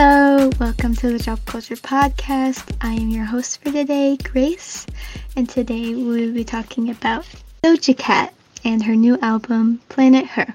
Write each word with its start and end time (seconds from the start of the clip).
Hello, 0.00 0.48
welcome 0.60 0.94
to 0.94 1.10
the 1.10 1.18
Drop 1.18 1.44
Culture 1.44 1.74
Podcast. 1.74 2.72
I 2.80 2.92
am 2.92 3.08
your 3.08 3.24
host 3.24 3.60
for 3.60 3.72
today, 3.72 4.16
Grace, 4.16 4.86
and 5.34 5.48
today 5.48 5.92
we 5.92 6.04
will 6.04 6.32
be 6.32 6.44
talking 6.44 6.90
about 6.90 7.26
Doja 7.64 7.98
Cat 7.98 8.32
and 8.64 8.80
her 8.84 8.94
new 8.94 9.18
album, 9.22 9.80
Planet 9.88 10.24
Her. 10.24 10.54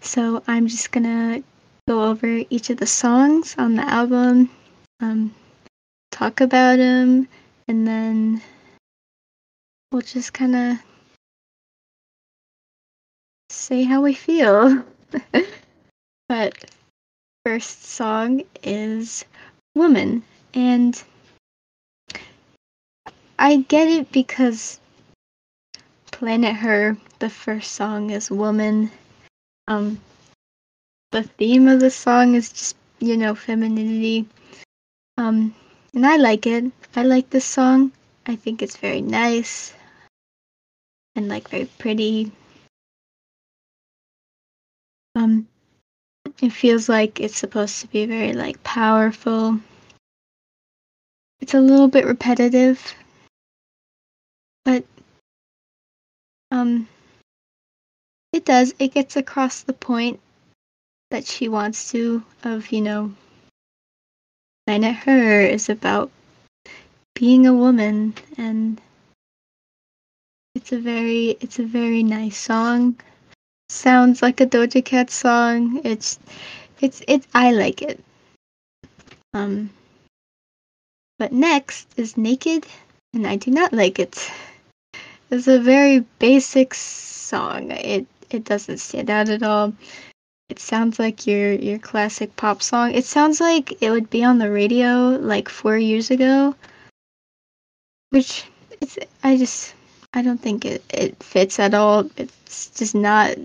So 0.00 0.42
I'm 0.48 0.66
just 0.66 0.90
gonna 0.90 1.44
go 1.86 2.02
over 2.02 2.42
each 2.50 2.70
of 2.70 2.78
the 2.78 2.88
songs 2.88 3.54
on 3.56 3.76
the 3.76 3.84
album, 3.88 4.50
um, 4.98 5.32
talk 6.10 6.40
about 6.40 6.78
them, 6.78 7.28
and 7.68 7.86
then 7.86 8.42
we'll 9.92 10.02
just 10.02 10.32
kind 10.32 10.56
of 10.56 10.78
say 13.48 13.84
how 13.84 14.02
we 14.02 14.12
feel. 14.12 14.82
but 16.28 16.64
first 17.52 17.84
song 17.84 18.40
is 18.62 19.26
Woman, 19.74 20.22
and 20.54 21.02
I 23.38 23.56
get 23.68 23.88
it 23.88 24.10
because 24.10 24.80
Planet 26.10 26.56
Her, 26.56 26.96
the 27.18 27.28
first 27.28 27.72
song 27.72 28.08
is 28.08 28.30
Woman. 28.30 28.90
Um, 29.68 30.00
the 31.10 31.24
theme 31.24 31.68
of 31.68 31.80
the 31.80 31.90
song 31.90 32.36
is 32.36 32.48
just, 32.48 32.76
you 33.00 33.18
know, 33.18 33.34
femininity. 33.34 34.24
Um, 35.18 35.54
and 35.92 36.06
I 36.06 36.16
like 36.16 36.46
it. 36.46 36.72
I 36.96 37.02
like 37.02 37.28
this 37.28 37.44
song. 37.44 37.92
I 38.24 38.34
think 38.34 38.62
it's 38.62 38.78
very 38.78 39.02
nice 39.02 39.74
and 41.14 41.28
like 41.28 41.50
very 41.50 41.66
pretty. 41.66 42.32
Um, 45.14 45.48
it 46.42 46.52
feels 46.52 46.88
like 46.88 47.20
it's 47.20 47.38
supposed 47.38 47.80
to 47.80 47.86
be 47.86 48.04
very 48.04 48.32
like 48.32 48.62
powerful. 48.64 49.60
It's 51.40 51.54
a 51.54 51.60
little 51.60 51.88
bit 51.88 52.04
repetitive, 52.04 52.94
but 54.64 54.84
um, 56.50 56.88
it 58.32 58.44
does. 58.44 58.74
It 58.80 58.92
gets 58.92 59.16
across 59.16 59.62
the 59.62 59.72
point 59.72 60.20
that 61.12 61.26
she 61.26 61.48
wants 61.48 61.92
to 61.92 62.24
of 62.42 62.72
you 62.72 62.80
know. 62.80 63.14
Planet 64.66 64.94
Her 64.94 65.42
is 65.42 65.68
about 65.68 66.10
being 67.14 67.46
a 67.46 67.54
woman 67.54 68.14
and 68.36 68.80
it's 70.54 70.72
a 70.72 70.78
very 70.78 71.36
it's 71.40 71.58
a 71.58 71.64
very 71.64 72.02
nice 72.02 72.36
song 72.36 72.96
sounds 73.72 74.22
like 74.22 74.40
a 74.40 74.46
Doja 74.46 74.84
Cat 74.84 75.10
song. 75.10 75.80
It's 75.84 76.18
it's 76.80 77.02
it's 77.08 77.26
I 77.34 77.52
like 77.52 77.82
it. 77.82 77.98
Um 79.34 79.70
but 81.18 81.32
next 81.32 81.88
is 81.96 82.16
Naked 82.16 82.66
and 83.14 83.26
I 83.26 83.36
do 83.36 83.50
not 83.50 83.72
like 83.72 83.98
it. 83.98 84.30
It's 85.30 85.48
a 85.48 85.58
very 85.58 86.00
basic 86.18 86.74
song. 86.74 87.70
It 87.70 88.06
it 88.30 88.44
doesn't 88.44 88.78
stand 88.78 89.08
out 89.08 89.28
at 89.28 89.42
all. 89.42 89.72
It 90.50 90.58
sounds 90.58 90.98
like 90.98 91.26
your 91.26 91.52
your 91.52 91.78
classic 91.78 92.36
pop 92.36 92.62
song. 92.62 92.92
It 92.92 93.06
sounds 93.06 93.40
like 93.40 93.82
it 93.82 93.90
would 93.90 94.10
be 94.10 94.22
on 94.22 94.38
the 94.38 94.50
radio 94.50 95.16
like 95.20 95.48
4 95.48 95.78
years 95.78 96.10
ago. 96.10 96.54
Which 98.10 98.44
it's 98.82 98.98
I 99.24 99.38
just 99.38 99.74
I 100.12 100.20
don't 100.20 100.40
think 100.40 100.66
it, 100.66 100.84
it 100.92 101.22
fits 101.22 101.58
at 101.58 101.72
all. 101.72 102.10
It's 102.18 102.68
just 102.70 102.94
not 102.94 103.38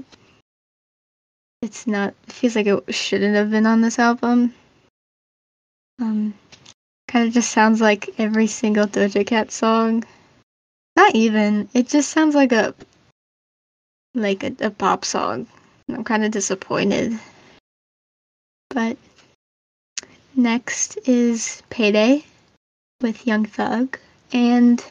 it's 1.61 1.87
not 1.87 2.13
feels 2.27 2.55
like 2.55 2.67
it 2.67 2.93
shouldn't 2.93 3.35
have 3.35 3.49
been 3.49 3.65
on 3.65 3.81
this 3.81 3.99
album. 3.99 4.53
Um 5.99 6.33
kind 7.07 7.27
of 7.27 7.33
just 7.33 7.51
sounds 7.51 7.81
like 7.81 8.09
every 8.19 8.47
single 8.47 8.85
Doja 8.85 9.25
Cat 9.25 9.51
song. 9.51 10.03
Not 10.95 11.15
even. 11.15 11.69
It 11.73 11.87
just 11.87 12.11
sounds 12.11 12.35
like 12.35 12.51
a 12.51 12.75
like 14.13 14.43
a, 14.43 14.55
a 14.59 14.69
pop 14.69 15.05
song. 15.05 15.47
I'm 15.89 16.03
kind 16.03 16.23
of 16.23 16.31
disappointed. 16.31 17.19
But 18.69 18.97
next 20.35 20.97
is 21.07 21.63
Payday 21.69 22.23
with 23.01 23.25
Young 23.25 23.45
Thug 23.45 23.97
and 24.33 24.83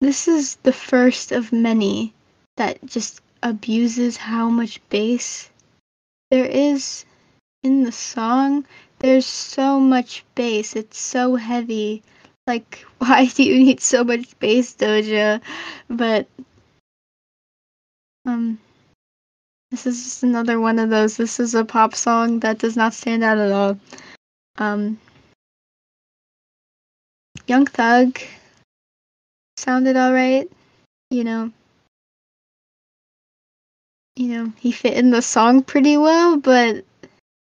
this 0.00 0.28
is 0.28 0.56
the 0.62 0.72
first 0.72 1.32
of 1.32 1.52
many 1.52 2.12
that 2.56 2.84
just 2.86 3.20
abuses 3.42 4.16
how 4.16 4.48
much 4.48 4.80
bass 4.88 5.50
there 6.30 6.44
is 6.44 7.04
in 7.62 7.84
the 7.84 7.92
song. 7.92 8.64
There's 8.98 9.26
so 9.26 9.80
much 9.80 10.24
bass. 10.34 10.76
It's 10.76 10.98
so 10.98 11.36
heavy. 11.36 12.02
Like, 12.46 12.84
why 12.98 13.26
do 13.26 13.42
you 13.42 13.58
need 13.58 13.80
so 13.80 14.04
much 14.04 14.38
bass, 14.38 14.74
Doja? 14.74 15.40
But, 15.88 16.26
um, 18.26 18.58
this 19.70 19.86
is 19.86 20.02
just 20.04 20.22
another 20.22 20.60
one 20.60 20.78
of 20.78 20.90
those. 20.90 21.16
This 21.16 21.40
is 21.40 21.54
a 21.54 21.64
pop 21.64 21.94
song 21.94 22.40
that 22.40 22.58
does 22.58 22.76
not 22.76 22.94
stand 22.94 23.24
out 23.24 23.38
at 23.38 23.52
all. 23.52 23.78
Um, 24.58 24.98
Young 27.46 27.66
Thug 27.66 28.18
sounded 29.56 29.96
alright, 29.96 30.50
you 31.10 31.24
know 31.24 31.52
you 34.16 34.28
know, 34.28 34.52
he 34.58 34.72
fit 34.72 34.94
in 34.94 35.10
the 35.10 35.22
song 35.22 35.62
pretty 35.62 35.96
well, 35.96 36.36
but 36.36 36.84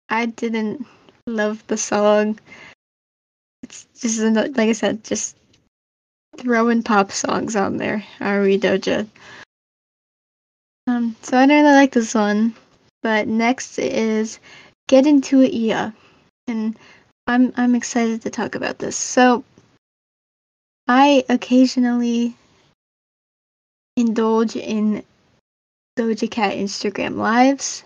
I 0.09 0.27
didn't 0.27 0.87
love 1.27 1.65
the 1.67 1.77
song. 1.77 2.39
It's 3.63 3.87
just 4.01 4.21
like 4.21 4.59
I 4.59 4.73
said, 4.73 5.05
just 5.05 5.37
throwing 6.39 6.83
pop 6.83 7.13
songs 7.13 7.57
on 7.57 7.77
there. 7.77 8.05
Ari 8.21 8.59
Doja. 8.59 9.07
Um, 10.87 11.17
so 11.23 11.37
I 11.37 11.47
don't 11.47 11.63
really 11.63 11.75
like 11.75 11.93
this 11.93 12.15
one. 12.15 12.55
But 13.03 13.29
next 13.29 13.79
is 13.79 14.39
Get 14.89 15.07
Into 15.07 15.43
It 15.43 15.55
Yeah. 15.55 15.93
And 16.47 16.77
I'm 17.27 17.53
I'm 17.57 17.75
excited 17.75 18.23
to 18.23 18.31
talk 18.31 18.55
about 18.55 18.79
this. 18.79 18.97
So 18.97 19.45
I 20.89 21.25
occasionally 21.29 22.35
indulge 23.97 24.57
in 24.57 25.05
Doja 26.01 26.31
Cat 26.31 26.55
Instagram 26.55 27.17
lives. 27.17 27.85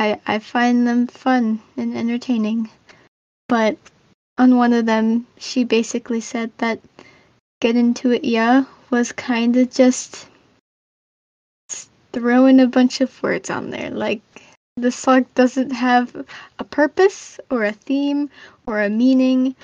I 0.00 0.20
I 0.26 0.40
find 0.40 0.88
them 0.88 1.06
fun 1.06 1.62
and 1.76 1.96
entertaining. 1.96 2.68
But 3.48 3.78
on 4.36 4.56
one 4.56 4.72
of 4.72 4.86
them, 4.86 5.28
she 5.38 5.62
basically 5.62 6.20
said 6.20 6.50
that 6.58 6.80
Get 7.60 7.76
Into 7.76 8.10
It 8.10 8.24
Yeah 8.24 8.64
was 8.90 9.12
kind 9.12 9.56
of 9.56 9.70
just 9.70 10.26
throwing 12.12 12.58
a 12.58 12.66
bunch 12.66 13.00
of 13.00 13.22
words 13.22 13.50
on 13.50 13.70
there. 13.70 13.90
Like, 13.90 14.22
the 14.76 14.90
song 14.90 15.26
doesn't 15.36 15.70
have 15.70 16.26
a 16.58 16.64
purpose 16.64 17.38
or 17.50 17.62
a 17.62 17.72
theme 17.72 18.30
or 18.66 18.82
a 18.82 18.90
meaning 18.90 19.54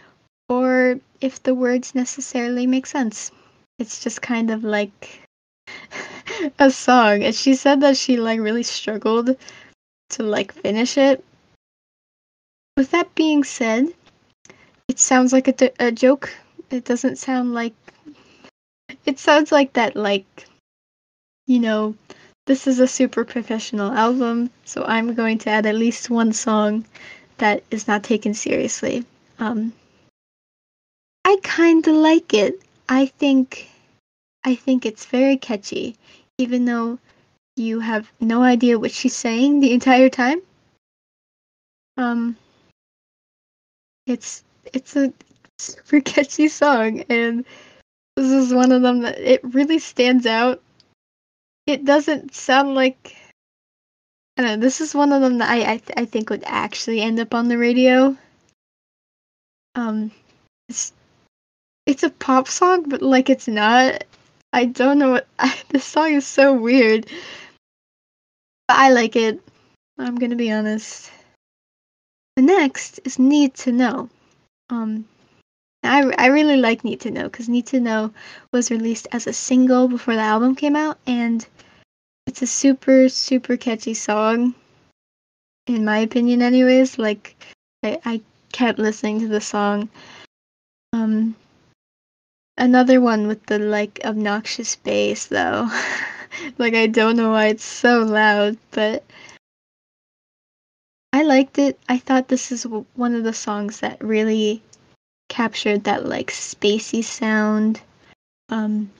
or 0.48 1.00
if 1.20 1.42
the 1.42 1.56
words 1.56 1.92
necessarily 1.92 2.68
make 2.68 2.86
sense. 2.86 3.32
It's 3.80 3.98
just 4.04 4.22
kind 4.22 4.52
of 4.52 4.62
like 4.62 5.26
a 6.58 6.70
song 6.70 7.22
and 7.22 7.34
she 7.34 7.54
said 7.54 7.80
that 7.80 7.96
she 7.96 8.16
like 8.16 8.40
really 8.40 8.62
struggled 8.62 9.36
to 10.10 10.22
like 10.22 10.52
finish 10.52 10.96
it. 10.96 11.24
With 12.76 12.90
that 12.90 13.14
being 13.14 13.44
said, 13.44 13.88
it 14.88 14.98
sounds 14.98 15.32
like 15.32 15.48
a, 15.48 15.70
a 15.80 15.90
joke. 15.90 16.30
It 16.70 16.84
doesn't 16.84 17.16
sound 17.16 17.54
like 17.54 17.74
it 19.04 19.18
sounds 19.18 19.52
like 19.52 19.72
that 19.74 19.96
like 19.96 20.46
you 21.46 21.60
know, 21.60 21.94
this 22.46 22.66
is 22.66 22.80
a 22.80 22.88
super 22.88 23.24
professional 23.24 23.92
album, 23.92 24.50
so 24.64 24.84
I'm 24.84 25.14
going 25.14 25.38
to 25.38 25.50
add 25.50 25.66
at 25.66 25.76
least 25.76 26.10
one 26.10 26.32
song 26.32 26.84
that 27.38 27.62
is 27.70 27.86
not 27.86 28.02
taken 28.02 28.34
seriously. 28.34 29.04
Um 29.38 29.72
I 31.24 31.36
kind 31.42 31.86
of 31.86 31.94
like 31.94 32.34
it. 32.34 32.60
I 32.88 33.06
think 33.06 33.70
I 34.44 34.54
think 34.54 34.86
it's 34.86 35.06
very 35.06 35.36
catchy 35.36 35.96
even 36.38 36.64
though 36.64 36.98
you 37.56 37.80
have 37.80 38.10
no 38.20 38.42
idea 38.42 38.78
what 38.78 38.92
she's 38.92 39.16
saying 39.16 39.60
the 39.60 39.72
entire 39.72 40.10
time. 40.10 40.40
Um, 41.96 42.36
it's 44.06 44.44
it's 44.72 44.96
a 44.96 45.12
super 45.58 46.00
catchy 46.04 46.48
song, 46.48 47.00
and 47.08 47.44
this 48.16 48.30
is 48.30 48.52
one 48.52 48.72
of 48.72 48.82
them 48.82 49.00
that 49.00 49.18
it 49.18 49.40
really 49.42 49.78
stands 49.78 50.26
out. 50.26 50.62
It 51.66 51.84
doesn't 51.84 52.34
sound 52.34 52.74
like 52.74 53.16
I 54.36 54.42
don't 54.42 54.50
know. 54.60 54.64
This 54.64 54.82
is 54.82 54.94
one 54.94 55.12
of 55.12 55.22
them 55.22 55.38
that 55.38 55.50
I 55.50 55.72
I, 55.72 55.76
th- 55.78 55.96
I 55.96 56.04
think 56.04 56.28
would 56.28 56.44
actually 56.44 57.00
end 57.00 57.18
up 57.18 57.34
on 57.34 57.48
the 57.48 57.56
radio. 57.56 58.16
Um, 59.74 60.10
it's 60.68 60.92
it's 61.86 62.02
a 62.02 62.10
pop 62.10 62.48
song, 62.48 62.88
but 62.88 63.00
like 63.00 63.30
it's 63.30 63.48
not. 63.48 64.04
I 64.52 64.66
don't 64.66 64.98
know 64.98 65.10
what 65.10 65.26
I, 65.38 65.54
this 65.68 65.84
song 65.84 66.12
is 66.12 66.26
so 66.26 66.52
weird. 66.52 67.06
But 68.68 68.76
I 68.78 68.90
like 68.90 69.16
it. 69.16 69.40
I'm 69.98 70.16
gonna 70.16 70.36
be 70.36 70.52
honest. 70.52 71.10
The 72.36 72.42
next 72.42 73.00
is 73.04 73.18
Need 73.18 73.54
to 73.54 73.72
Know. 73.72 74.10
Um, 74.68 75.06
I, 75.82 76.12
I 76.18 76.26
really 76.26 76.56
like 76.56 76.84
Need 76.84 77.00
to 77.00 77.10
Know 77.10 77.24
because 77.24 77.48
Need 77.48 77.66
to 77.66 77.80
Know 77.80 78.12
was 78.52 78.70
released 78.70 79.06
as 79.12 79.26
a 79.26 79.32
single 79.32 79.88
before 79.88 80.14
the 80.14 80.20
album 80.20 80.54
came 80.54 80.76
out, 80.76 80.98
and 81.06 81.46
it's 82.26 82.42
a 82.42 82.46
super, 82.46 83.08
super 83.08 83.56
catchy 83.56 83.94
song, 83.94 84.54
in 85.66 85.84
my 85.84 85.98
opinion, 85.98 86.42
anyways. 86.42 86.98
Like, 86.98 87.36
I, 87.82 87.98
I 88.04 88.20
kept 88.52 88.78
listening 88.78 89.20
to 89.20 89.28
the 89.28 89.40
song. 89.40 89.88
Um, 90.92 91.36
another 92.56 93.00
one 93.00 93.26
with 93.26 93.44
the 93.46 93.58
like 93.58 94.00
obnoxious 94.04 94.76
bass, 94.76 95.26
though. 95.26 95.68
like, 96.58 96.74
I 96.74 96.86
don't 96.86 97.16
know 97.16 97.30
why 97.30 97.46
it's 97.46 97.64
so 97.64 98.00
loud, 98.00 98.58
but 98.70 99.04
I 101.12 101.22
liked 101.22 101.58
it. 101.58 101.78
I 101.88 101.98
thought 101.98 102.28
this 102.28 102.52
is 102.52 102.66
one 102.94 103.14
of 103.14 103.24
the 103.24 103.32
songs 103.32 103.80
that 103.80 104.02
really 104.02 104.62
captured 105.28 105.84
that 105.84 106.06
like 106.06 106.30
spacey 106.30 107.02
sound. 107.02 107.80
Um, 108.48 108.90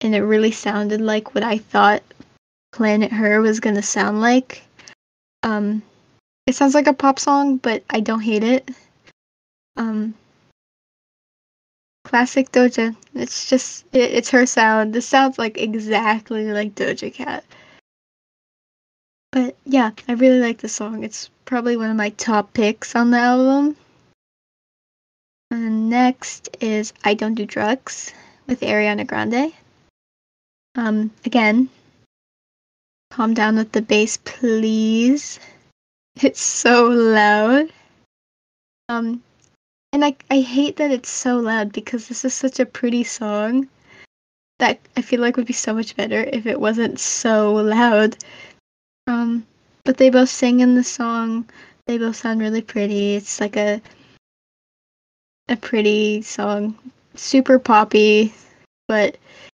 and 0.00 0.14
it 0.14 0.22
really 0.22 0.50
sounded 0.50 1.00
like 1.00 1.34
what 1.34 1.44
I 1.44 1.58
thought 1.58 2.02
Planet 2.72 3.12
Her 3.12 3.40
was 3.40 3.60
gonna 3.60 3.82
sound 3.82 4.20
like. 4.20 4.62
Um, 5.42 5.82
it 6.46 6.54
sounds 6.54 6.74
like 6.74 6.86
a 6.86 6.92
pop 6.92 7.18
song, 7.18 7.56
but 7.56 7.82
I 7.90 8.00
don't 8.00 8.20
hate 8.20 8.44
it. 8.44 8.70
Um, 9.76 10.14
classic 12.12 12.52
Doja. 12.52 12.94
It's 13.14 13.48
just 13.48 13.86
it, 13.94 14.12
it's 14.12 14.28
her 14.30 14.44
sound. 14.44 14.92
This 14.92 15.08
sounds 15.08 15.38
like 15.38 15.56
exactly 15.56 16.44
like 16.52 16.74
Doja 16.74 17.10
Cat. 17.12 17.42
But 19.30 19.56
yeah, 19.64 19.92
I 20.08 20.12
really 20.12 20.38
like 20.38 20.58
the 20.58 20.68
song. 20.68 21.04
It's 21.04 21.30
probably 21.46 21.78
one 21.78 21.88
of 21.88 21.96
my 21.96 22.10
top 22.10 22.52
picks 22.52 22.94
on 22.94 23.12
the 23.12 23.16
album. 23.16 23.76
And 25.50 25.88
next 25.88 26.54
is 26.60 26.92
I 27.02 27.14
Don't 27.14 27.34
Do 27.34 27.46
Drugs 27.46 28.12
with 28.46 28.60
Ariana 28.60 29.06
Grande. 29.06 29.54
Um, 30.74 31.10
again, 31.24 31.70
calm 33.10 33.32
down 33.32 33.56
with 33.56 33.72
the 33.72 33.80
bass, 33.80 34.18
please. 34.18 35.40
It's 36.20 36.42
so 36.42 36.88
loud. 36.88 37.72
Um, 38.90 39.22
and 39.92 40.04
I, 40.04 40.16
I 40.30 40.40
hate 40.40 40.76
that 40.76 40.90
it's 40.90 41.10
so 41.10 41.36
loud 41.38 41.72
because 41.72 42.08
this 42.08 42.24
is 42.24 42.32
such 42.32 42.58
a 42.58 42.66
pretty 42.66 43.04
song 43.04 43.68
that 44.58 44.78
I 44.96 45.02
feel 45.02 45.20
like 45.20 45.36
would 45.36 45.46
be 45.46 45.52
so 45.52 45.74
much 45.74 45.96
better 45.96 46.22
if 46.32 46.46
it 46.46 46.60
wasn't 46.60 46.98
so 46.98 47.52
loud. 47.54 48.16
Um, 49.06 49.46
but 49.84 49.96
they 49.96 50.08
both 50.08 50.30
sing 50.30 50.60
in 50.60 50.74
the 50.74 50.84
song. 50.84 51.48
They 51.86 51.98
both 51.98 52.16
sound 52.16 52.40
really 52.40 52.62
pretty. 52.62 53.16
It's 53.16 53.40
like 53.40 53.56
a 53.56 53.82
a 55.48 55.56
pretty 55.56 56.22
song. 56.22 56.78
Super 57.14 57.58
poppy, 57.58 58.32
but 58.88 59.18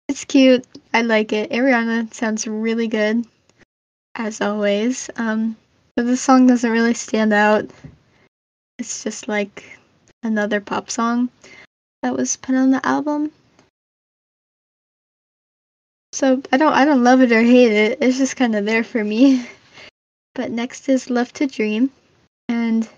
it's 0.08 0.24
cute. 0.24 0.64
I 0.94 1.02
like 1.02 1.32
it. 1.32 1.50
Ariana 1.50 2.12
sounds 2.14 2.46
really 2.46 2.86
good, 2.86 3.26
as 4.14 4.40
always. 4.40 5.10
Um, 5.16 5.56
but 5.96 6.06
the 6.06 6.16
song 6.16 6.46
doesn't 6.46 6.70
really 6.70 6.94
stand 6.94 7.32
out. 7.32 7.68
It's 8.78 9.02
just 9.02 9.28
like 9.28 9.78
another 10.22 10.60
pop 10.60 10.90
song 10.90 11.28
that 12.02 12.16
was 12.16 12.36
put 12.36 12.54
on 12.54 12.70
the 12.70 12.84
album. 12.86 13.30
So 16.12 16.42
I 16.52 16.56
don't 16.58 16.72
I 16.72 16.84
don't 16.84 17.04
love 17.04 17.22
it 17.22 17.32
or 17.32 17.42
hate 17.42 17.72
it. 17.72 17.98
It's 18.02 18.18
just 18.18 18.36
kind 18.36 18.54
of 18.54 18.64
there 18.64 18.84
for 18.84 19.02
me. 19.02 19.48
But 20.34 20.50
next 20.50 20.88
is 20.88 21.10
Love 21.10 21.30
to 21.34 21.46
Dream, 21.46 21.90
and 22.48 22.88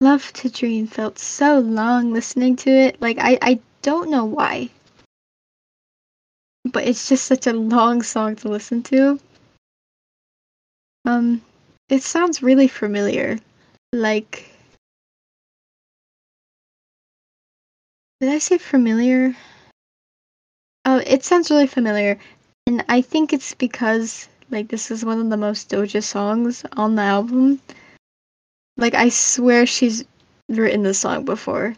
Love 0.00 0.32
to 0.34 0.48
Dream 0.48 0.86
felt 0.86 1.18
so 1.18 1.58
long 1.58 2.12
listening 2.12 2.54
to 2.56 2.70
it. 2.70 3.00
Like 3.00 3.18
I 3.18 3.38
I 3.42 3.60
don't 3.82 4.10
know 4.10 4.24
why. 4.24 4.70
But 6.64 6.86
it's 6.86 7.08
just 7.08 7.24
such 7.24 7.48
a 7.48 7.52
long 7.52 8.02
song 8.02 8.36
to 8.36 8.48
listen 8.48 8.84
to. 8.84 9.18
Um 11.04 11.42
it 11.88 12.02
sounds 12.04 12.42
really 12.42 12.68
familiar. 12.68 13.38
Like 13.92 14.48
Did 18.20 18.28
I 18.28 18.38
say 18.38 18.58
familiar? 18.58 19.34
Oh, 20.84 20.98
it 21.06 21.24
sounds 21.24 21.50
really 21.50 21.66
familiar. 21.66 22.18
And 22.66 22.84
I 22.86 23.00
think 23.00 23.32
it's 23.32 23.54
because 23.54 24.28
like 24.50 24.68
this 24.68 24.90
is 24.90 25.06
one 25.06 25.20
of 25.20 25.30
the 25.30 25.38
most 25.38 25.70
Doja 25.70 26.02
songs 26.02 26.62
on 26.76 26.96
the 26.96 27.02
album. 27.02 27.62
Like 28.76 28.94
I 28.94 29.08
swear 29.08 29.64
she's 29.64 30.04
written 30.50 30.82
the 30.82 30.92
song 30.92 31.24
before. 31.24 31.74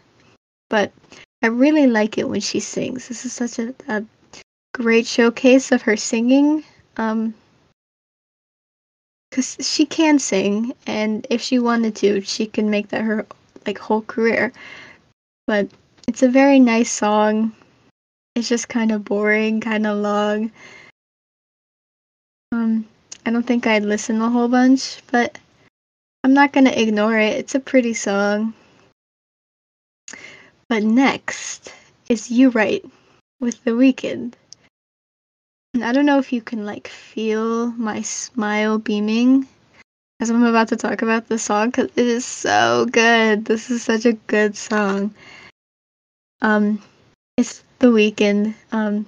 But 0.69 0.91
I 1.41 1.47
really 1.47 1.87
like 1.87 2.17
it 2.17 2.27
when 2.27 2.41
she 2.41 2.59
sings. 2.59 3.07
This 3.07 3.25
is 3.25 3.31
such 3.31 3.59
a, 3.59 3.73
a 3.87 4.03
great 4.73 5.07
showcase 5.07 5.71
of 5.71 5.83
her 5.83 5.95
singing. 5.95 6.65
Um 6.97 7.35
cuz 9.31 9.55
she 9.61 9.85
can 9.85 10.19
sing 10.19 10.73
and 10.85 11.25
if 11.29 11.41
she 11.41 11.57
wanted 11.57 11.95
to, 11.97 12.19
she 12.19 12.47
can 12.47 12.69
make 12.69 12.89
that 12.89 13.01
her 13.01 13.25
like 13.65 13.77
whole 13.77 14.01
career. 14.01 14.51
But 15.47 15.69
it's 16.07 16.23
a 16.23 16.29
very 16.29 16.59
nice 16.59 16.91
song. 16.91 17.53
It's 18.35 18.49
just 18.49 18.67
kind 18.67 18.91
of 18.91 19.05
boring, 19.05 19.61
kind 19.61 19.85
of 19.87 19.97
long. 19.97 20.51
Um, 22.51 22.85
I 23.25 23.31
don't 23.31 23.45
think 23.45 23.65
I'd 23.65 23.83
listen 23.83 24.21
a 24.21 24.29
whole 24.29 24.47
bunch, 24.47 25.01
but 25.11 25.37
I'm 26.23 26.33
not 26.33 26.53
gonna 26.53 26.71
ignore 26.71 27.17
it. 27.17 27.37
It's 27.37 27.55
a 27.55 27.59
pretty 27.59 27.93
song. 27.93 28.53
But 30.69 30.83
next 30.83 31.73
is 32.09 32.31
You 32.31 32.49
Right 32.49 32.83
with 33.39 33.63
The 33.63 33.71
Weeknd. 33.71 34.33
And 35.73 35.83
I 35.83 35.91
don't 35.91 36.05
know 36.05 36.19
if 36.19 36.31
you 36.31 36.41
can 36.41 36.65
like 36.65 36.87
feel 36.87 37.71
my 37.71 38.01
smile 38.01 38.77
beaming 38.77 39.47
as 40.19 40.29
I'm 40.29 40.43
about 40.43 40.69
to 40.69 40.75
talk 40.75 41.01
about 41.01 41.27
the 41.27 41.39
song 41.39 41.71
because 41.71 41.89
it 41.95 42.07
is 42.07 42.23
so 42.23 42.85
good. 42.91 43.45
This 43.45 43.69
is 43.69 43.83
such 43.83 44.05
a 44.05 44.13
good 44.13 44.55
song. 44.55 45.13
Um, 46.43 46.81
it's 47.37 47.63
The 47.79 47.87
Weeknd. 47.87 48.53
Um, 48.73 49.05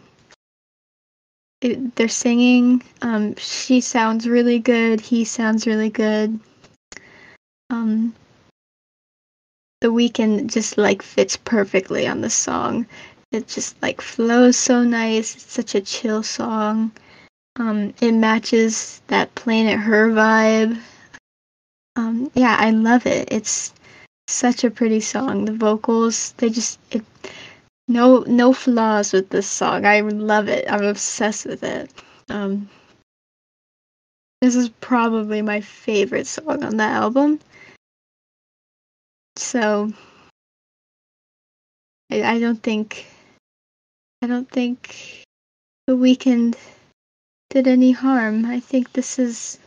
it, 1.62 1.96
they're 1.96 2.08
singing. 2.08 2.82
Um, 3.02 3.36
she 3.36 3.82
sounds 3.82 4.28
really 4.28 4.60
good. 4.60 5.02
He 5.02 5.26
sounds 5.26 5.68
really 5.68 5.90
good. 5.90 6.40
Um, 7.70 8.16
the 9.82 9.90
Weeknd 9.90 10.52
just 10.52 10.78
like 10.78 11.02
fits 11.02 11.36
perfectly 11.36 12.08
on 12.08 12.22
the 12.22 12.30
song. 12.30 12.88
It 13.32 13.48
just 13.50 13.82
like 13.82 14.00
flows 14.00 14.56
so 14.56 14.84
nice. 14.84 15.36
It's 15.36 15.52
such 15.52 15.76
a 15.76 15.82
chill 15.82 16.24
song. 16.24 16.92
Um, 17.58 17.94
it 18.00 18.14
matches 18.14 19.02
that 19.08 19.36
Planet 19.36 19.78
Her 19.78 20.10
vibe. 20.10 20.80
Um, 21.98 22.32
yeah, 22.34 22.56
I 22.58 22.72
love 22.72 23.06
it. 23.06 23.28
It's 23.32 23.74
such 24.28 24.64
a 24.64 24.72
pretty 24.72 25.00
song. 25.00 25.46
The 25.46 25.54
vocals, 25.54 26.34
they 26.38 26.50
just 26.50 26.80
it, 26.92 27.06
no 27.88 28.20
no 28.28 28.54
flaws 28.54 29.14
with 29.14 29.30
this 29.30 29.48
song. 29.48 29.86
I 29.86 30.02
love 30.02 30.48
it. 30.48 30.66
I'm 30.70 30.84
obsessed 30.84 31.46
with 31.46 31.64
it. 31.64 31.92
Um, 32.30 32.70
this 34.42 34.56
is 34.56 34.70
probably 34.82 35.42
my 35.42 35.62
favorite 35.62 36.28
song 36.28 36.64
on 36.64 36.78
the 36.78 36.84
album. 36.84 37.40
So 39.38 39.92
I, 42.12 42.24
I 42.24 42.40
don't 42.40 42.62
think 42.62 43.06
I 44.22 44.28
don't 44.28 44.50
think 44.50 45.24
the 45.88 45.96
Weeknd 45.96 46.56
did 47.50 47.68
any 47.68 47.92
harm. 47.92 48.46
I 48.46 48.60
think 48.60 48.94
this 48.94 49.20
is 49.20 49.60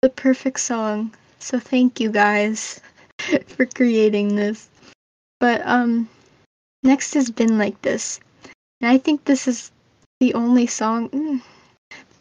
the 0.00 0.08
perfect 0.08 0.60
song. 0.60 1.14
So 1.38 1.58
thank 1.58 2.00
you 2.00 2.10
guys 2.10 2.80
for 3.48 3.66
creating 3.66 4.36
this. 4.36 4.68
But 5.40 5.62
um 5.66 6.08
Next 6.84 7.14
has 7.14 7.30
been 7.30 7.56
like 7.56 7.80
this. 7.80 8.20
And 8.82 8.90
I 8.90 8.98
think 8.98 9.24
this 9.24 9.48
is 9.48 9.72
the 10.20 10.34
only 10.34 10.66
song, 10.66 11.08
mm, 11.08 11.40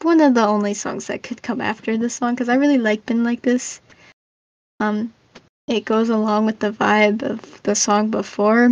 one 0.01 0.21
of 0.21 0.35
the 0.35 0.47
only 0.47 0.73
songs 0.73 1.07
that 1.07 1.21
could 1.21 1.43
come 1.43 1.59
after 1.59 1.97
this 1.97 2.15
song 2.15 2.33
because 2.33 2.47
I 2.47 2.55
really 2.55 2.77
like 2.77 3.05
Been 3.05 3.25
Like 3.25 3.41
This. 3.41 3.81
Um, 4.79 5.13
it 5.67 5.83
goes 5.83 6.09
along 6.09 6.45
with 6.45 6.59
the 6.59 6.71
vibe 6.71 7.23
of 7.23 7.61
the 7.63 7.75
song 7.75 8.09
before. 8.09 8.69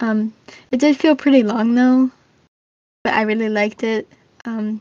Um, 0.00 0.34
it 0.72 0.80
did 0.80 0.96
feel 0.96 1.14
pretty 1.14 1.44
long 1.44 1.76
though, 1.76 2.10
but 3.04 3.14
I 3.14 3.22
really 3.22 3.48
liked 3.48 3.84
it. 3.84 4.08
Um, 4.44 4.80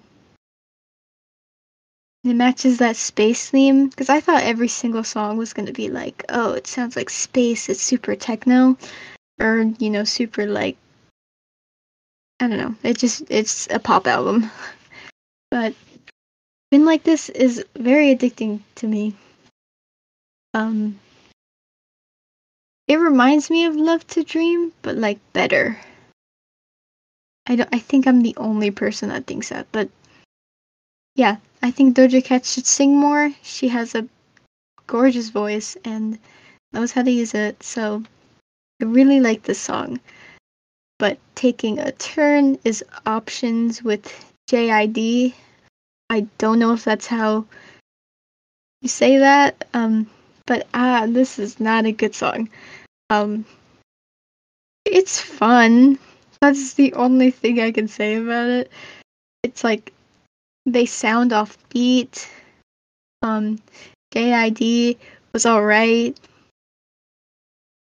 it 2.28 2.36
matches 2.36 2.78
that 2.78 2.96
space 2.96 3.50
theme 3.50 3.90
because 3.90 4.10
I 4.10 4.20
thought 4.20 4.44
every 4.44 4.68
single 4.68 5.04
song 5.04 5.38
was 5.38 5.54
going 5.54 5.68
to 5.68 5.74
be 5.74 5.90
like, 5.90 6.24
oh, 6.30 6.54
it 6.54 6.68
sounds 6.68 6.96
like 6.96 7.10
space, 7.10 7.70
it's 7.70 7.82
super 7.82 8.16
techno 8.16 8.78
or 9.40 9.62
you 9.80 9.90
know 9.90 10.04
super 10.04 10.46
like 10.46 10.78
I 12.40 12.48
don't 12.48 12.58
know. 12.58 12.76
It 12.84 12.98
just 12.98 13.24
it's 13.30 13.68
a 13.72 13.80
pop 13.80 14.06
album. 14.08 14.52
but 15.52 15.74
Been 16.70 16.86
Like 16.86 17.04
This 17.04 17.30
is 17.30 17.64
very 17.76 18.16
addicting 18.16 18.62
to 18.76 18.88
me. 18.88 19.16
Um 20.54 21.00
it 22.88 22.96
reminds 22.96 23.50
me 23.50 23.66
of 23.66 23.76
Love 23.76 24.06
to 24.08 24.24
Dream, 24.24 24.72
but 24.82 24.96
like 24.96 25.20
better. 25.34 25.78
I 27.48 27.56
don't 27.56 27.70
I 27.74 27.80
think 27.80 28.08
I'm 28.08 28.22
the 28.22 28.36
only 28.38 28.72
person 28.72 29.10
that 29.10 29.26
thinks 29.26 29.50
that, 29.50 29.68
but 29.72 29.90
yeah, 31.16 31.38
I 31.62 31.72
think 31.72 31.96
Doja 31.96 32.24
Cat 32.24 32.46
should 32.46 32.66
sing 32.66 32.98
more. 32.98 33.32
She 33.42 33.68
has 33.70 33.96
a 33.96 34.08
gorgeous 34.86 35.30
voice 35.30 35.76
and 35.84 36.20
knows 36.72 36.92
how 36.92 37.04
to 37.04 37.12
use 37.12 37.34
it, 37.34 37.62
so 37.64 38.04
I 38.82 38.86
really 38.86 39.20
like 39.20 39.44
this 39.44 39.60
song. 39.60 40.00
But 41.00 41.20
taking 41.36 41.80
a 41.80 41.92
turn 41.92 42.58
is 42.64 42.84
options 43.06 43.84
with 43.84 44.34
JID. 44.50 45.34
I 46.10 46.22
don't 46.38 46.60
know 46.60 46.74
if 46.74 46.84
that's 46.84 47.08
how 47.08 47.46
you 48.82 48.90
say 48.90 49.18
that, 49.18 49.68
um, 49.74 50.10
but 50.46 50.68
ah, 50.74 51.06
this 51.08 51.40
is 51.40 51.60
not 51.60 51.86
a 51.86 51.92
good 51.92 52.16
song. 52.16 52.50
Um, 53.10 53.46
it's 54.86 55.20
fun. 55.20 56.00
That's 56.40 56.74
the 56.74 56.94
only 56.94 57.32
thing 57.32 57.60
I 57.60 57.72
can 57.72 57.88
say 57.88 58.16
about 58.16 58.48
it. 58.48 58.72
It's 59.44 59.64
like 59.64 59.92
they 60.68 60.86
sound 60.86 61.32
offbeat. 61.32 62.28
Um, 63.24 63.58
JID 64.14 64.98
was 65.34 65.46
alright. 65.46 66.20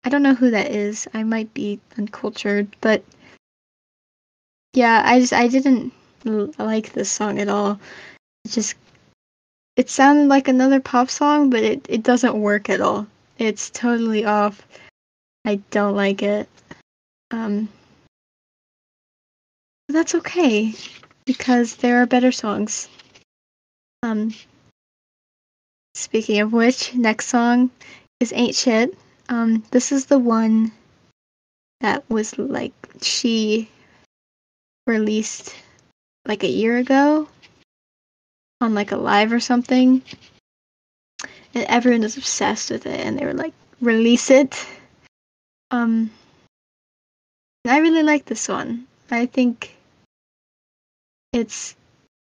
I 0.05 0.09
don't 0.09 0.23
know 0.23 0.35
who 0.35 0.51
that 0.53 0.71
is. 0.71 1.09
I 1.13 1.25
might 1.25 1.53
be 1.53 1.81
uncultured, 1.99 2.69
but 2.81 3.03
yeah, 4.73 5.03
I 5.05 5.19
just 5.19 5.33
I 5.33 5.49
didn't 5.49 5.93
like 6.25 6.93
this 6.93 7.11
song 7.11 7.41
at 7.41 7.49
all. 7.49 7.81
It 8.45 8.53
just 8.53 8.77
it 9.75 9.91
sounded 9.91 10.29
like 10.29 10.47
another 10.47 10.81
pop 10.81 11.11
song, 11.11 11.51
but 11.51 11.63
it, 11.63 11.85
it 11.89 12.03
doesn't 12.05 12.41
work 12.41 12.71
at 12.71 12.81
all. 12.81 13.07
It's 13.39 13.69
totally 13.71 14.25
off. 14.25 14.67
I 15.45 15.57
don't 15.71 15.97
like 15.97 16.23
it. 16.23 16.49
Um 17.33 17.69
that's 19.89 20.15
okay 20.15 20.75
because 21.27 21.77
there 21.77 22.01
are 22.01 22.07
better 22.07 22.33
songs. 22.33 22.89
Um 24.03 24.33
speaking 25.95 26.41
of 26.41 26.53
which, 26.53 26.95
next 26.95 27.27
song 27.27 27.71
is 28.21 28.33
Ain't 28.33 28.55
Shit. 28.55 28.97
Um 29.29 29.65
this 29.73 29.93
is 29.93 30.07
the 30.07 30.19
one 30.19 30.73
that 31.81 32.09
was 32.09 32.39
like 32.39 32.73
she 33.03 33.69
released 34.87 35.55
like 36.25 36.45
a 36.45 36.49
year 36.49 36.79
ago 36.79 37.29
on 38.61 38.75
like 38.75 38.93
a 38.93 38.97
live 38.97 39.33
or 39.33 39.41
something. 39.41 40.03
And 41.55 41.65
everyone 41.69 42.03
was 42.03 42.17
obsessed 42.17 42.71
with 42.71 42.87
it 42.87 43.01
and 43.01 43.19
they 43.19 43.25
were 43.25 43.35
like, 43.35 43.53
release 43.81 44.31
it. 44.31 44.67
Um 45.71 46.11
I 47.67 47.79
really 47.79 48.05
like 48.05 48.27
this 48.27 48.49
one. 48.49 48.87
I 49.11 49.27
think 49.27 49.76
it's, 51.37 51.77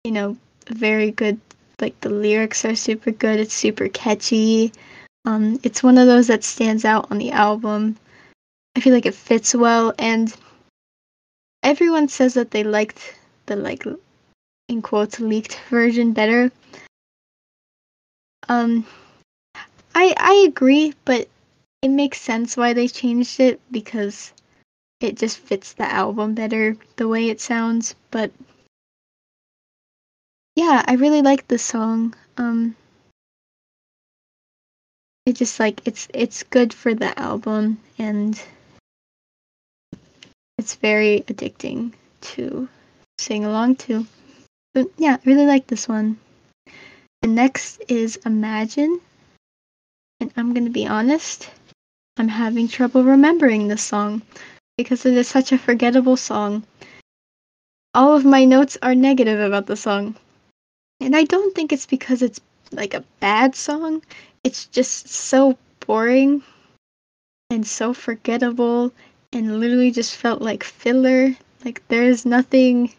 you 0.04 0.12
know, 0.12 0.37
very 0.69 1.11
good 1.11 1.40
like 1.81 2.00
the 2.00 2.09
lyrics 2.09 2.64
are 2.64 2.76
super 2.76 3.11
good, 3.11 3.40
it's 3.40 3.54
super 3.54 3.88
catchy. 3.88 4.73
Um 5.25 5.61
it's 5.62 5.83
one 5.83 5.99
of 5.99 6.07
those 6.07 6.28
that 6.28 6.45
stands 6.45 6.85
out 6.85 7.11
on 7.11 7.19
the 7.19 7.33
album. 7.33 7.97
I 8.76 8.81
feel 8.81 8.95
like 8.95 9.07
it 9.07 9.14
fits 9.14 9.54
well 9.54 9.92
and 9.99 10.35
everyone 11.62 12.09
says 12.09 12.35
that 12.35 12.50
they 12.50 12.64
liked 12.64 13.14
the 13.47 13.57
like 13.57 13.85
in 14.69 14.83
quotes 14.83 15.21
leaked 15.21 15.61
version 15.69 16.12
better. 16.12 16.50
Um 18.49 18.87
I 19.95 20.14
I 20.16 20.45
agree, 20.49 20.95
but 21.04 21.28
it 21.83 21.90
makes 21.90 22.21
sense 22.21 22.57
why 22.57 22.73
they 22.73 22.88
changed 22.88 23.40
it 23.40 23.61
because 23.71 24.33
it 25.00 25.16
just 25.16 25.38
fits 25.38 25.73
the 25.73 25.90
album 25.90 26.35
better 26.35 26.76
the 26.97 27.09
way 27.09 27.28
it 27.28 27.40
sounds, 27.40 27.97
but 28.12 28.31
yeah, 30.62 30.85
I 30.87 30.95
really 30.95 31.23
like 31.23 31.49
the 31.49 31.59
song. 31.59 32.14
Um 32.37 32.76
it 35.26 35.35
just 35.35 35.59
like 35.59 35.81
it's 35.85 36.07
it's 36.14 36.45
good 36.45 36.73
for 36.73 36.95
the 36.95 37.19
album 37.19 37.81
and 37.99 38.40
it's 40.59 40.76
very 40.76 41.25
addicting 41.26 41.92
to 42.21 42.69
sing 43.19 43.45
along 43.45 43.76
to. 43.76 44.07
But 44.75 44.87
yeah, 44.99 45.16
I 45.16 45.28
really 45.28 45.47
like 45.47 45.66
this 45.66 45.88
one. 45.88 46.19
The 47.23 47.28
next 47.28 47.83
is 47.88 48.16
Imagine. 48.25 49.00
And 50.21 50.33
I'm 50.37 50.54
going 50.54 50.66
to 50.66 50.71
be 50.71 50.87
honest, 50.87 51.50
I'm 52.16 52.28
having 52.28 52.69
trouble 52.69 53.02
remembering 53.02 53.66
this 53.66 53.83
song 53.83 54.23
because 54.78 55.04
it 55.04 55.14
is 55.14 55.26
such 55.26 55.50
a 55.50 55.59
forgettable 55.59 56.16
song. 56.16 56.62
All 57.95 58.14
of 58.14 58.25
my 58.25 58.45
notes 58.45 58.78
are 58.83 58.95
negative 58.95 59.40
about 59.40 59.66
the 59.66 59.76
song. 59.76 60.14
And 61.02 61.16
I 61.16 61.25
don't 61.25 61.52
think 61.52 61.73
it's 61.73 61.85
because 61.85 62.23
it's 62.23 62.40
like 62.71 62.94
a 62.94 63.04
bad 63.18 63.56
song. 63.56 64.04
It's 64.44 64.66
just 64.66 65.09
so 65.09 65.59
boring 65.85 66.44
and 67.50 67.66
so 67.66 67.92
forgettable 67.92 68.92
and 69.32 69.59
literally 69.59 69.90
just 69.90 70.14
felt 70.14 70.40
like 70.40 70.62
filler. 70.62 71.37
Like 71.64 71.82
there's 71.88 72.25
nothing 72.25 72.92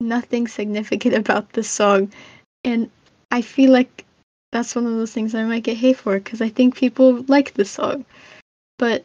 nothing 0.00 0.48
significant 0.48 1.14
about 1.22 1.54
this 1.54 1.70
song. 1.70 2.12
And 2.62 2.90
I 3.30 3.40
feel 3.40 3.72
like 3.72 4.04
that's 4.50 4.74
one 4.74 4.84
of 4.84 4.92
those 4.92 5.12
things 5.12 5.34
I 5.34 5.44
might 5.44 5.62
get 5.62 5.78
hate 5.78 5.96
for 5.96 6.18
because 6.18 6.42
I 6.42 6.50
think 6.50 6.76
people 6.76 7.24
like 7.26 7.54
the 7.54 7.64
song. 7.64 8.04
But 8.78 9.02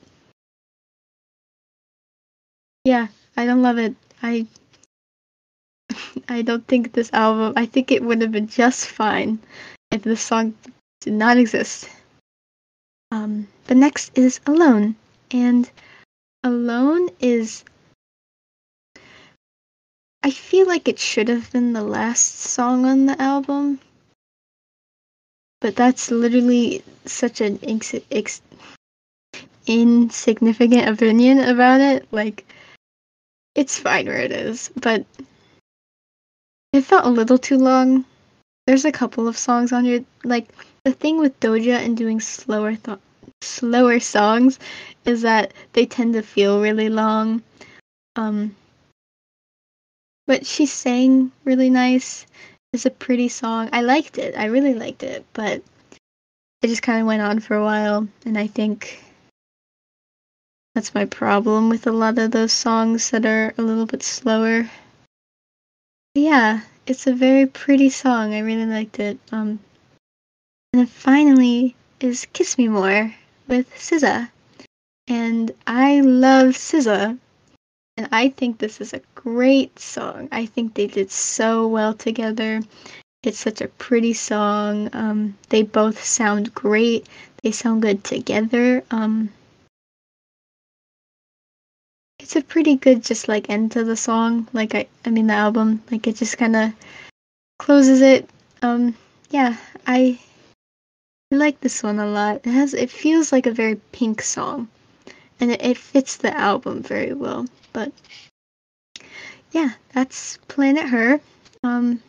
yeah, 2.84 3.08
I 3.38 3.46
don't 3.46 3.62
love 3.62 3.78
it. 3.78 3.96
I 4.22 4.46
I 6.28 6.42
don't 6.42 6.66
think 6.68 6.92
this 6.94 7.10
album 7.14 7.54
I 7.56 7.66
think 7.66 7.92
it 7.92 8.04
would 8.04 8.22
have 8.22 8.32
been 8.32 8.48
just 8.48 8.88
fine 8.88 9.40
if 9.92 10.04
this 10.04 10.22
song 10.22 10.56
did 11.02 11.14
not 11.14 11.38
exist. 11.38 11.90
Um 13.12 13.48
the 13.66 13.76
next 13.76 14.18
is 14.18 14.40
Alone. 14.46 14.96
And 15.32 15.70
Alone 16.44 17.10
is 17.20 17.64
I 20.24 20.32
feel 20.32 20.68
like 20.68 20.88
it 20.88 21.00
should 21.00 21.30
have 21.30 21.52
been 21.52 21.74
the 21.74 21.84
last 21.84 22.36
song 22.36 22.86
on 22.86 23.06
the 23.06 23.22
album. 23.22 23.80
But 25.62 25.76
that's 25.76 26.12
literally 26.12 26.84
such 27.06 27.42
an 27.42 27.60
ex- 27.64 27.96
ex- 28.12 28.42
insignificant 29.66 30.88
opinion 30.90 31.40
about 31.40 31.82
it. 31.82 32.08
Like, 32.12 32.46
it's 33.56 33.80
fine 33.80 34.08
where 34.08 34.20
it 34.20 34.32
is, 34.32 34.70
but 34.76 35.06
it 36.74 36.82
felt 36.82 37.06
a 37.06 37.10
little 37.10 37.38
too 37.38 37.58
long. 37.58 38.06
There's 38.66 38.86
a 38.86 38.92
couple 38.92 39.28
of 39.28 39.38
songs 39.38 39.72
on 39.72 39.86
here. 39.86 40.04
Like, 40.24 40.50
the 40.84 40.94
thing 40.94 41.18
with 41.18 41.40
Doja 41.40 41.78
and 41.78 41.96
doing 41.96 42.20
slower 42.20 42.76
th- 42.76 43.00
slower 43.42 44.00
songs 44.00 44.60
is 45.06 45.22
that 45.22 45.54
they 45.74 45.86
tend 45.86 46.14
to 46.14 46.22
feel 46.22 46.62
really 46.62 46.90
long. 46.90 47.42
Um, 48.16 48.56
but 50.26 50.46
she 50.46 50.66
sang 50.66 51.32
really 51.46 51.70
nice. 51.70 52.26
It's 52.74 52.86
a 52.86 52.92
pretty 52.92 53.30
song. 53.30 53.70
I 53.72 53.82
liked 53.82 54.18
it. 54.18 54.36
I 54.38 54.46
really 54.46 54.74
liked 54.74 55.04
it, 55.04 55.26
but 55.34 55.64
it 56.62 56.68
just 56.68 56.82
kind 56.82 57.00
of 57.00 57.08
went 57.08 57.22
on 57.22 57.40
for 57.40 57.56
a 57.56 57.64
while, 57.64 58.08
and 58.26 58.38
I 58.38 58.48
think 58.48 59.04
that's 60.76 60.94
my 60.94 61.06
problem 61.06 61.70
with 61.70 61.88
a 61.88 61.92
lot 61.92 62.18
of 62.18 62.32
those 62.32 62.52
songs 62.52 63.12
that 63.12 63.26
are 63.26 63.54
a 63.58 63.62
little 63.62 63.86
bit 63.86 64.04
slower. 64.04 64.70
Yeah, 66.18 66.62
it's 66.88 67.06
a 67.06 67.14
very 67.14 67.46
pretty 67.46 67.92
song. 67.92 68.34
I 68.34 68.40
really 68.40 68.66
liked 68.66 69.00
it. 69.00 69.20
Um, 69.32 69.60
and 70.74 70.80
then 70.82 70.88
finally 70.88 71.76
is 72.00 72.26
"Kiss 72.34 72.58
Me 72.58 72.68
More" 72.68 73.14
with 73.48 73.70
SZA, 73.76 74.32
and 75.08 75.52
I 75.68 76.02
love 76.02 76.56
SZA. 76.56 77.20
And 77.98 78.10
I 78.12 78.30
think 78.30 78.58
this 78.58 78.82
is 78.82 78.94
a 78.94 79.04
great 79.14 79.78
song. 79.78 80.28
I 80.32 80.48
think 80.48 80.74
they 80.74 80.88
did 80.88 81.12
so 81.12 81.68
well 81.68 81.94
together. 81.94 82.64
It's 83.22 83.38
such 83.38 83.62
a 83.62 83.68
pretty 83.68 84.14
song. 84.14 84.90
Um, 84.94 85.38
they 85.50 85.62
both 85.62 86.04
sound 86.04 86.52
great. 86.56 87.06
They 87.44 87.52
sound 87.52 87.84
good 87.84 88.04
together. 88.04 88.84
Um, 88.90 89.30
it's 92.28 92.36
a 92.36 92.42
pretty 92.42 92.76
good 92.76 93.02
just 93.02 93.30
like 93.30 93.50
end 93.50 93.72
to 93.72 93.86
the 93.86 93.96
song. 93.96 94.50
Like 94.52 94.76
I, 94.76 94.86
I 95.06 95.12
mean 95.12 95.28
the 95.28 95.34
album. 95.34 95.82
Like 95.90 96.08
it 96.08 96.18
just 96.18 96.38
kind 96.38 96.58
of 96.58 96.74
closes 97.58 98.02
it. 98.02 98.30
Um, 98.62 98.98
yeah, 99.30 99.56
I, 99.88 100.20
I 101.32 101.36
like 101.38 101.62
this 101.62 101.82
one 101.82 102.00
a 102.00 102.06
lot. 102.06 102.42
It 102.44 102.52
has. 102.52 102.74
It 102.74 102.92
feels 102.92 103.32
like 103.32 103.46
a 103.46 103.54
very 103.54 103.76
pink 103.94 104.22
song, 104.22 104.68
and 105.40 105.52
it, 105.52 105.62
it 105.64 105.78
fits 105.78 106.18
the 106.18 106.38
album 106.38 106.84
very 106.84 107.14
well. 107.14 107.46
But 107.72 107.94
yeah, 109.54 109.70
that's 109.94 110.36
Planet 110.50 110.84
Her. 110.84 111.22
Um, 111.64 112.04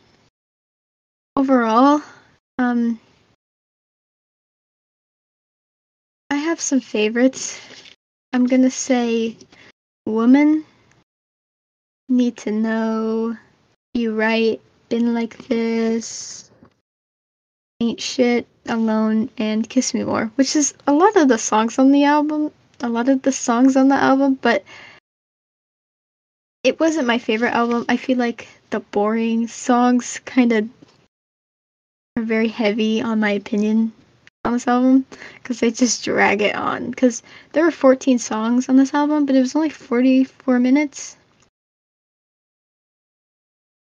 overall, 1.36 2.02
um, 2.58 2.98
I 6.28 6.34
have 6.34 6.60
some 6.60 6.80
favorites. 6.80 7.60
I'm 8.32 8.46
gonna 8.48 8.68
say 8.68 9.36
Woman, 10.08 10.64
Need 12.08 12.38
to 12.38 12.50
Know, 12.50 13.36
You 13.92 14.14
Right, 14.14 14.58
Been 14.88 15.12
Like 15.12 15.36
This, 15.48 16.50
Ain't 17.80 18.00
Shit, 18.00 18.46
Alone, 18.66 19.28
and 19.36 19.68
Kiss 19.68 19.92
Me 19.92 20.04
More, 20.04 20.32
which 20.36 20.56
is 20.56 20.72
a 20.86 20.94
lot 20.94 21.14
of 21.16 21.28
the 21.28 21.36
songs 21.36 21.78
on 21.78 21.92
the 21.92 22.04
album. 22.04 22.50
A 22.80 22.88
lot 22.88 23.10
of 23.10 23.20
the 23.20 23.32
songs 23.32 23.76
on 23.76 23.88
the 23.88 23.96
album, 23.96 24.38
but 24.40 24.64
it 26.64 26.80
wasn't 26.80 27.06
my 27.06 27.18
favorite 27.18 27.52
album. 27.52 27.84
I 27.88 27.98
feel 27.98 28.16
like 28.16 28.48
the 28.70 28.80
boring 28.80 29.46
songs 29.46 30.20
kind 30.24 30.52
of 30.52 30.68
are 32.16 32.22
very 32.22 32.48
heavy 32.48 33.02
on 33.02 33.20
my 33.20 33.30
opinion 33.30 33.92
on 34.48 34.54
this 34.54 34.66
album 34.66 35.06
because 35.34 35.60
they 35.60 35.70
just 35.70 36.04
drag 36.04 36.42
it 36.42 36.56
on. 36.56 36.90
Because 36.90 37.22
there 37.52 37.64
were 37.64 37.70
14 37.70 38.18
songs 38.18 38.68
on 38.68 38.76
this 38.76 38.94
album, 38.94 39.26
but 39.26 39.36
it 39.36 39.40
was 39.40 39.54
only 39.54 39.70
44 39.70 40.58
minutes. 40.58 41.16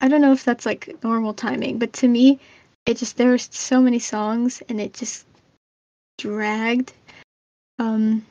I 0.01 0.09
don't 0.09 0.21
know 0.21 0.33
if 0.33 0.45
that's 0.45 0.67
like 0.67 1.03
normal 1.05 1.35
timing, 1.35 1.79
but 1.79 1.93
to 1.95 2.09
me, 2.09 2.41
it 2.87 2.97
just 2.97 3.17
there 3.17 3.31
were 3.31 3.39
so 3.39 3.81
many 3.81 3.99
songs 3.99 4.63
and 4.69 4.81
it 4.81 4.93
just 4.95 5.27
dragged. 6.19 6.93
Um, 7.79 8.25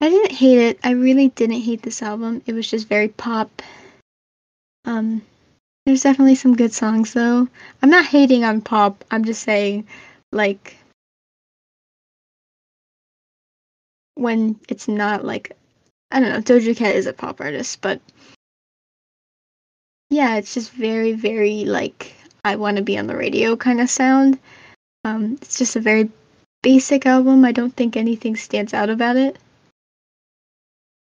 I 0.00 0.08
didn't 0.08 0.32
hate 0.32 0.58
it. 0.58 0.78
I 0.82 0.90
really 0.90 1.28
didn't 1.28 1.60
hate 1.60 1.82
this 1.82 2.02
album. 2.02 2.42
It 2.46 2.54
was 2.54 2.68
just 2.68 2.88
very 2.88 3.08
pop. 3.08 3.62
Um, 4.84 5.22
there's 5.84 6.02
definitely 6.02 6.34
some 6.36 6.56
good 6.56 6.72
songs 6.72 7.12
though. 7.12 7.48
I'm 7.82 7.90
not 7.90 8.06
hating 8.06 8.44
on 8.44 8.60
pop. 8.60 9.04
I'm 9.10 9.24
just 9.24 9.42
saying, 9.42 9.86
like, 10.30 10.76
when 14.14 14.58
it's 14.68 14.88
not 14.88 15.24
like, 15.24 15.56
I 16.10 16.20
don't 16.20 16.30
know, 16.30 16.40
Doja 16.40 16.76
Cat 16.76 16.94
is 16.94 17.06
a 17.06 17.12
pop 17.12 17.40
artist, 17.40 17.80
but 17.80 18.00
yeah, 20.10 20.36
it's 20.36 20.54
just 20.54 20.70
very, 20.72 21.14
very 21.14 21.64
like 21.64 22.14
I 22.44 22.56
want 22.56 22.76
to 22.76 22.82
be 22.82 22.98
on 22.98 23.06
the 23.06 23.16
radio 23.16 23.56
kind 23.56 23.80
of 23.80 23.90
sound. 23.90 24.38
Um, 25.04 25.38
it's 25.40 25.58
just 25.58 25.74
a 25.74 25.80
very 25.80 26.10
basic 26.62 27.06
album. 27.06 27.44
I 27.44 27.52
don't 27.52 27.74
think 27.74 27.96
anything 27.96 28.36
stands 28.36 28.74
out 28.74 28.90
about 28.90 29.16
it. 29.16 29.38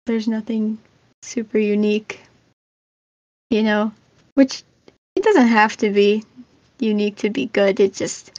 There's 0.04 0.28
nothing 0.28 0.78
super 1.22 1.58
unique, 1.58 2.20
you 3.50 3.62
know, 3.62 3.92
which 4.36 4.62
it 5.16 5.24
doesn't 5.24 5.48
have 5.48 5.76
to 5.78 5.90
be 5.90 6.22
unique 6.78 7.16
to 7.16 7.30
be 7.30 7.46
good. 7.46 7.80
It 7.80 7.94
just 7.94 8.38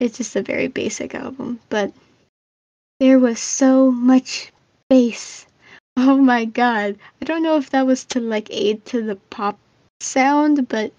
it's 0.00 0.16
just 0.16 0.34
a 0.34 0.42
very 0.42 0.68
basic 0.68 1.14
album, 1.14 1.60
but 1.68 1.92
there 2.98 3.18
was 3.18 3.38
so 3.38 3.90
much 3.90 4.50
bass. 4.88 5.44
Oh 6.00 6.16
my 6.16 6.44
god. 6.44 6.96
I 7.20 7.24
don't 7.24 7.42
know 7.42 7.56
if 7.56 7.70
that 7.70 7.84
was 7.84 8.04
to 8.04 8.20
like 8.20 8.46
aid 8.52 8.84
to 8.86 9.02
the 9.02 9.16
pop 9.16 9.58
sound, 10.00 10.68
but 10.68 10.92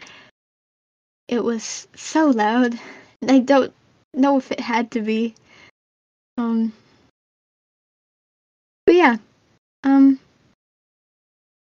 it 1.29 1.41
was 1.41 1.87
so 1.95 2.31
loud. 2.31 2.77
I 3.25 3.39
don't 3.39 3.73
know 4.13 4.37
if 4.37 4.51
it 4.51 4.59
had 4.59 4.91
to 4.91 5.01
be. 5.01 5.35
Um 6.37 6.73
But 8.85 8.95
yeah. 8.95 9.17
Um 9.85 10.19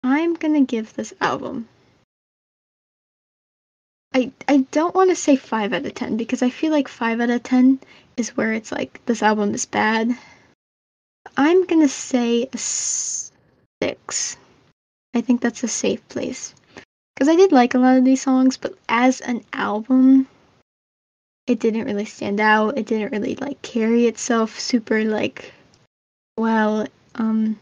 I'm 0.03 0.33
gonna 0.33 0.65
give 0.65 0.93
this 0.93 1.13
album 1.21 1.69
I 4.13 4.31
I 4.47 4.57
don't 4.71 4.93
want 4.93 5.09
to 5.09 5.15
say 5.15 5.35
5 5.35 5.73
out 5.73 5.85
of 5.85 5.93
10 5.93 6.17
because 6.17 6.41
I 6.41 6.49
feel 6.49 6.71
like 6.71 6.87
5 6.87 7.21
out 7.21 7.29
of 7.29 7.43
10 7.43 7.79
is 8.17 8.35
where 8.35 8.53
it's 8.53 8.71
like 8.71 8.99
this 9.05 9.23
album 9.23 9.53
is 9.53 9.65
bad. 9.65 10.17
I'm 11.37 11.65
going 11.65 11.81
to 11.81 11.87
say 11.87 12.49
a 12.51 12.57
6. 12.57 14.37
I 15.13 15.21
think 15.21 15.41
that's 15.41 15.63
a 15.63 15.67
safe 15.67 16.05
place. 16.09 16.53
Cuz 17.17 17.29
I 17.29 17.35
did 17.35 17.51
like 17.51 17.73
a 17.73 17.79
lot 17.79 17.97
of 17.97 18.05
these 18.05 18.21
songs, 18.21 18.57
but 18.57 18.73
as 18.89 19.21
an 19.21 19.45
album 19.53 20.27
it 21.47 21.59
didn't 21.59 21.85
really 21.85 22.05
stand 22.05 22.39
out. 22.39 22.77
It 22.77 22.85
didn't 22.85 23.11
really 23.11 23.35
like 23.35 23.61
carry 23.61 24.07
itself 24.07 24.59
super 24.59 25.03
like 25.03 25.53
well. 26.37 26.87
Um 27.15 27.59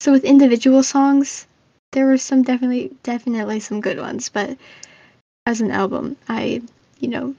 so 0.00 0.12
with 0.12 0.24
individual 0.24 0.82
songs, 0.82 1.46
there 1.92 2.06
were 2.06 2.18
some 2.18 2.42
definitely 2.42 2.92
definitely 3.02 3.60
some 3.60 3.80
good 3.80 3.98
ones, 3.98 4.28
but 4.28 4.56
as 5.46 5.60
an 5.60 5.70
album, 5.70 6.16
I 6.28 6.62
you 7.00 7.08
know 7.08 7.34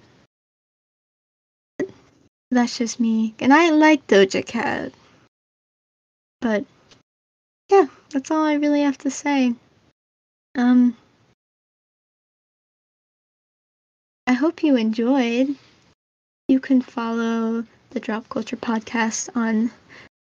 that's 2.51 2.77
just 2.77 2.99
me. 2.99 3.33
And 3.39 3.53
I 3.53 3.69
like 3.69 4.05
Doja 4.07 4.45
Cat. 4.45 4.91
But 6.41 6.65
yeah, 7.69 7.85
that's 8.09 8.29
all 8.29 8.43
I 8.43 8.55
really 8.55 8.81
have 8.81 8.97
to 8.99 9.11
say. 9.11 9.55
Um 10.55 10.97
I 14.27 14.33
hope 14.33 14.63
you 14.63 14.75
enjoyed. 14.75 15.55
You 16.47 16.59
can 16.59 16.81
follow 16.81 17.65
the 17.91 17.99
Drop 17.99 18.27
Culture 18.29 18.57
podcast 18.57 19.29
on 19.35 19.71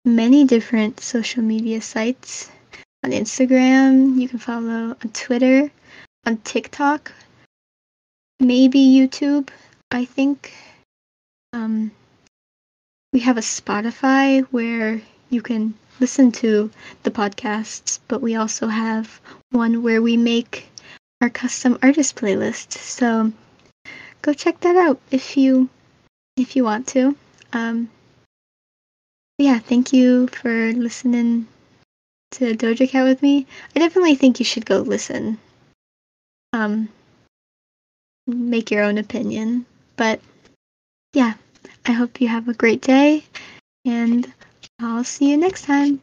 many 0.03 0.43
different 0.45 0.99
social 0.99 1.43
media 1.43 1.81
sites 1.81 2.49
on 3.07 3.13
Instagram. 3.13 4.19
You 4.19 4.27
can 4.27 4.37
follow 4.39 4.89
on 5.01 5.09
Twitter, 5.13 5.71
on 6.25 6.35
TikTok, 6.39 7.13
maybe 8.41 8.79
YouTube. 8.79 9.47
I 9.91 10.03
think 10.03 10.53
um, 11.53 11.91
we 13.13 13.21
have 13.21 13.37
a 13.37 13.47
Spotify 13.55 14.45
where 14.51 15.01
you 15.29 15.41
can 15.41 15.73
listen 16.01 16.33
to 16.33 16.69
the 17.03 17.11
podcasts, 17.11 17.99
but 18.09 18.21
we 18.21 18.35
also 18.35 18.67
have 18.67 19.21
one 19.51 19.83
where 19.83 20.01
we 20.01 20.17
make 20.17 20.69
our 21.21 21.29
custom 21.29 21.79
artist 21.81 22.17
playlist. 22.17 22.73
So 22.73 23.31
go 24.21 24.33
check 24.33 24.59
that 24.59 24.75
out 24.75 24.99
if 25.11 25.37
you 25.37 25.69
if 26.35 26.57
you 26.57 26.65
want 26.65 26.87
to. 26.87 27.15
Um, 27.53 27.89
yeah, 29.37 29.59
thank 29.59 29.93
you 29.93 30.27
for 30.27 30.73
listening 30.73 31.47
to 32.31 32.55
Doja 32.55 32.89
Cat 32.89 33.05
with 33.05 33.21
me, 33.21 33.45
I 33.75 33.79
definitely 33.79 34.15
think 34.15 34.39
you 34.39 34.45
should 34.45 34.65
go 34.65 34.79
listen. 34.79 35.39
Um, 36.53 36.89
make 38.27 38.71
your 38.71 38.83
own 38.83 38.97
opinion. 38.97 39.65
But 39.95 40.19
yeah, 41.13 41.33
I 41.85 41.91
hope 41.93 42.21
you 42.21 42.27
have 42.27 42.47
a 42.47 42.53
great 42.53 42.81
day, 42.81 43.23
and 43.85 44.31
I'll 44.79 45.03
see 45.03 45.29
you 45.29 45.37
next 45.37 45.63
time. 45.63 46.01